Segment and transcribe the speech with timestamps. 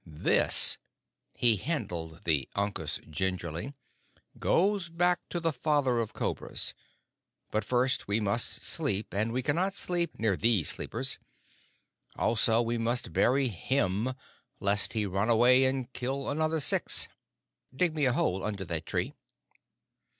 [0.03, 0.79] This"
[1.35, 3.75] he handled the ankus gingerly
[4.39, 6.73] "goes back to the Father of Cobras.
[7.51, 11.19] But first we must sleep, and we cannot sleep near these sleepers.
[12.15, 14.15] Also we must bury him,
[14.59, 17.07] lest he run away and kill another six.
[17.71, 19.13] Dig me a hole under that tree."